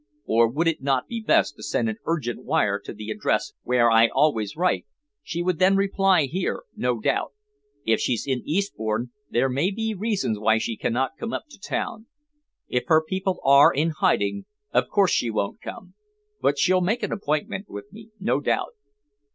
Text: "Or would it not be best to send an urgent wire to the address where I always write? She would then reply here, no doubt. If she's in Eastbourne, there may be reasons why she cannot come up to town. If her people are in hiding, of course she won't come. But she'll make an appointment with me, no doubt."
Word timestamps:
"Or 0.25 0.47
would 0.47 0.67
it 0.67 0.81
not 0.81 1.07
be 1.07 1.21
best 1.21 1.55
to 1.57 1.61
send 1.61 1.87
an 1.87 1.97
urgent 2.07 2.43
wire 2.43 2.79
to 2.85 2.91
the 2.91 3.11
address 3.11 3.53
where 3.61 3.91
I 3.91 4.07
always 4.07 4.57
write? 4.57 4.87
She 5.21 5.43
would 5.43 5.59
then 5.59 5.75
reply 5.75 6.23
here, 6.23 6.63
no 6.75 6.99
doubt. 6.99 7.33
If 7.85 7.99
she's 7.99 8.25
in 8.25 8.41
Eastbourne, 8.43 9.11
there 9.29 9.47
may 9.47 9.69
be 9.69 9.93
reasons 9.93 10.39
why 10.39 10.57
she 10.57 10.75
cannot 10.75 11.17
come 11.19 11.33
up 11.33 11.43
to 11.51 11.59
town. 11.59 12.07
If 12.67 12.85
her 12.87 13.03
people 13.03 13.39
are 13.43 13.71
in 13.71 13.91
hiding, 13.91 14.45
of 14.71 14.87
course 14.89 15.11
she 15.11 15.29
won't 15.29 15.61
come. 15.61 15.93
But 16.41 16.57
she'll 16.57 16.81
make 16.81 17.03
an 17.03 17.11
appointment 17.11 17.69
with 17.69 17.93
me, 17.93 18.09
no 18.19 18.39
doubt." 18.39 18.73